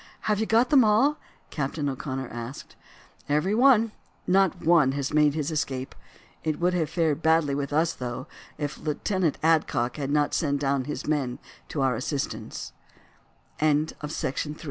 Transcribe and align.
"Have 0.21 0.39
you 0.39 0.47
got 0.47 0.71
them 0.71 0.83
all?" 0.83 1.19
Captain 1.51 1.87
O'Connor 1.87 2.27
asked. 2.29 2.75
"Every 3.29 3.53
one; 3.53 3.91
not 4.25 4.65
one 4.65 4.93
has 4.93 5.13
made 5.13 5.35
his 5.35 5.51
escape. 5.51 5.93
It 6.43 6.59
would 6.59 6.73
have 6.73 6.89
fared 6.89 7.21
badly 7.21 7.53
with 7.53 7.71
us, 7.71 7.93
though, 7.93 8.25
if 8.57 8.79
Lieutenant 8.79 9.37
Adcock 9.43 9.97
had 9.97 10.09
not 10.09 10.33
sent 10.33 10.59
down 10.59 10.81
the 10.81 11.03
men 11.05 11.37
to 11.69 11.81
our 11.83 11.95
as 11.95 12.71